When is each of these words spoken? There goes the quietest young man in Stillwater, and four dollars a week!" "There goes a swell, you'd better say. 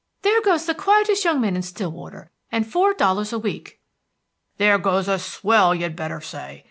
There 0.23 0.41
goes 0.41 0.65
the 0.65 0.73
quietest 0.73 1.23
young 1.25 1.39
man 1.41 1.55
in 1.55 1.61
Stillwater, 1.61 2.31
and 2.51 2.65
four 2.65 2.95
dollars 2.95 3.31
a 3.33 3.37
week!" 3.37 3.79
"There 4.57 4.79
goes 4.79 5.07
a 5.07 5.19
swell, 5.19 5.75
you'd 5.75 5.95
better 5.95 6.19
say. 6.21 6.59